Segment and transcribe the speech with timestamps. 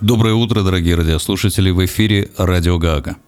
[0.00, 3.18] Доброе утро, дорогие радиослушатели, в эфире Радио Гага.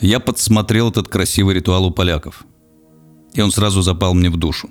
[0.00, 2.44] Я подсмотрел этот красивый ритуал у поляков,
[3.32, 4.70] и он сразу запал мне в душу.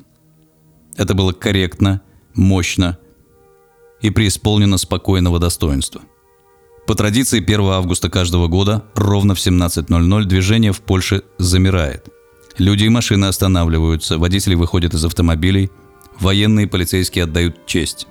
[0.97, 2.01] Это было корректно,
[2.33, 2.97] мощно
[4.01, 6.01] и преисполнено спокойного достоинства.
[6.85, 12.09] По традиции 1 августа каждого года ровно в 17.00 движение в Польше замирает.
[12.57, 15.71] Люди и машины останавливаются, водители выходят из автомобилей,
[16.19, 18.07] военные и полицейские отдают честь.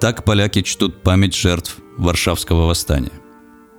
[0.00, 3.12] Так поляки чтут память жертв Варшавского восстания.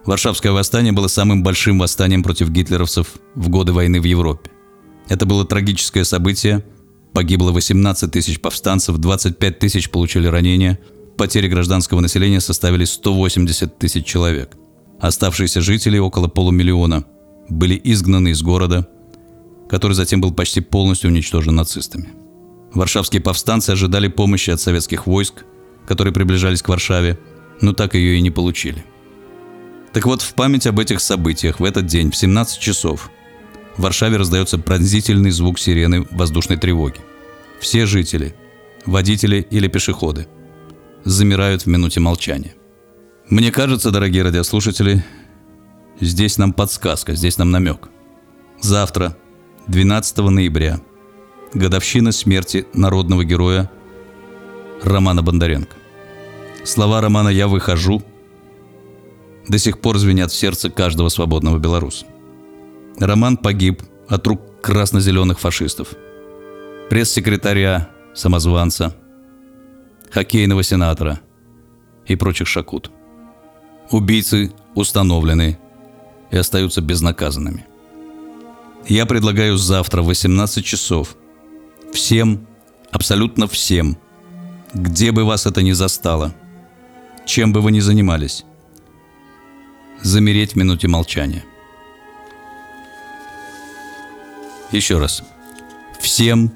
[0.06, 4.50] Варшавское восстание было самым большим восстанием против гитлеровцев в годы войны в Европе.
[5.10, 6.66] Это было трагическое событие.
[7.14, 10.80] Погибло 18 тысяч повстанцев, 25 тысяч получили ранения–
[11.22, 14.58] Потери гражданского населения составили 180 тысяч человек.
[15.00, 17.06] Оставшиеся жители, около полумиллиона,
[17.48, 18.88] были изгнаны из города,
[19.70, 22.10] который затем был почти полностью уничтожен нацистами.
[22.74, 25.46] Варшавские повстанцы ожидали помощи от советских войск,
[25.86, 27.20] которые приближались к Варшаве,
[27.62, 28.84] но так ее и не получили.
[29.94, 33.10] Так вот, в память об этих событиях в этот день в 17 часов
[33.78, 37.00] в Варшаве раздается пронзительный звук сирены воздушной тревоги.
[37.60, 38.36] Все жители,
[38.86, 40.28] водители или пешеходы–
[41.04, 42.56] замирают в минуте молчания.
[43.30, 45.04] Мне кажется, дорогие радиослушатели,
[46.00, 47.90] здесь нам подсказка, здесь нам намек.
[48.62, 49.18] Завтра,
[49.68, 50.82] 12 ноября,
[51.54, 53.72] годовщина смерти народного героя
[54.84, 55.76] Романа Бондаренко.
[56.64, 58.04] Слова романа «Я выхожу»
[59.48, 62.06] до сих пор звенят в сердце каждого свободного белоруса.
[63.00, 65.94] Роман погиб от рук красно-зеленых фашистов.
[66.90, 68.96] Пресс-секретаря, самозванца–
[70.12, 71.22] хоккейного сенатора
[72.06, 72.92] и прочих шакут.
[73.90, 75.58] Убийцы установлены
[76.30, 77.66] и остаются безнаказанными.
[78.88, 81.16] Я предлагаю завтра в 18 часов
[81.94, 82.48] всем,
[82.92, 83.98] абсолютно всем,
[84.74, 86.34] где бы вас это ни застало,
[87.26, 88.46] чем бы вы ни занимались,
[90.02, 91.44] замереть в минуте молчания.
[94.72, 95.24] Еще раз.
[96.00, 96.52] Всем,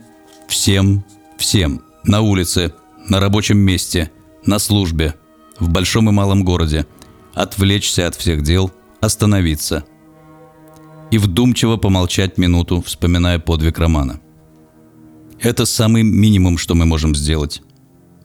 [0.47, 1.03] всем,
[1.37, 2.73] всем на улице–
[3.07, 4.11] на рабочем месте,
[4.45, 5.15] на службе,
[5.59, 6.85] в большом и малом городе,
[7.33, 9.85] отвлечься от всех дел, остановиться
[11.11, 14.19] и вдумчиво помолчать минуту, вспоминая подвиг Романа.
[15.39, 17.61] Это самый минимум, что мы можем сделать.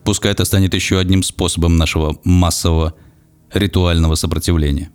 [0.03, 2.95] Пускай это станет еще одним способом нашего массового
[3.53, 4.91] ритуального сопротивления.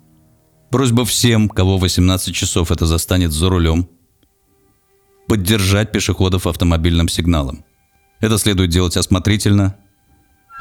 [0.71, 3.89] Просьба всем, кого 18 часов это застанет за рулем,
[5.29, 7.65] поддержать пешеходов автомобильным сигналом.
[8.21, 9.77] Это следует делать осмотрительно,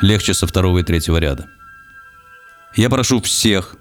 [0.02, 1.48] легче со второго и третьего ряда.
[2.76, 3.78] Я прошу всех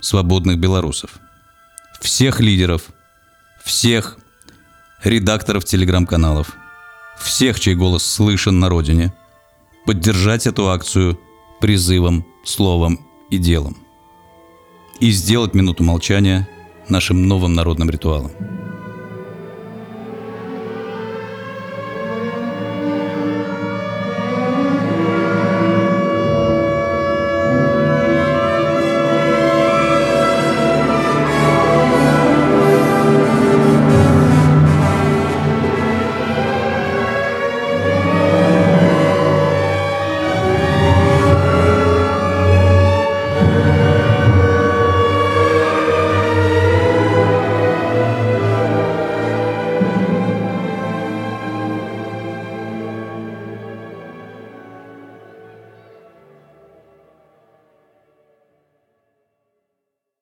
[0.00, 1.18] свободных белорусов,
[2.00, 2.90] всех лидеров,
[3.62, 4.18] всех
[5.02, 6.54] редакторов телеграм-каналов,
[7.18, 9.12] всех, чей голос слышен на родине,
[9.84, 11.18] поддержать эту акцию
[11.60, 13.00] призывом, словом
[13.30, 13.76] и делом.
[15.00, 16.48] И сделать минуту молчания
[16.88, 18.30] нашим новым народным ритуалом.